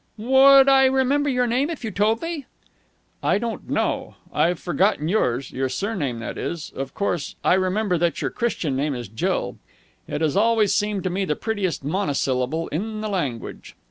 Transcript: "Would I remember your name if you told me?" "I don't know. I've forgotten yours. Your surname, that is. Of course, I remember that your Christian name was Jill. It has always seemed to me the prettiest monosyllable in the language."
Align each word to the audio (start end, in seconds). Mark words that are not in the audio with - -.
"Would 0.17 0.67
I 0.67 0.85
remember 0.85 1.29
your 1.29 1.45
name 1.45 1.69
if 1.69 1.83
you 1.85 1.91
told 1.91 2.23
me?" 2.23 2.47
"I 3.21 3.37
don't 3.37 3.69
know. 3.69 4.15
I've 4.33 4.57
forgotten 4.57 5.07
yours. 5.07 5.51
Your 5.51 5.69
surname, 5.69 6.17
that 6.17 6.39
is. 6.39 6.71
Of 6.75 6.95
course, 6.95 7.35
I 7.43 7.53
remember 7.53 7.99
that 7.99 8.19
your 8.19 8.31
Christian 8.31 8.75
name 8.75 8.93
was 8.93 9.07
Jill. 9.07 9.57
It 10.07 10.21
has 10.21 10.35
always 10.35 10.73
seemed 10.73 11.03
to 11.03 11.11
me 11.11 11.23
the 11.25 11.35
prettiest 11.35 11.83
monosyllable 11.83 12.67
in 12.69 13.01
the 13.01 13.09
language." 13.09 13.75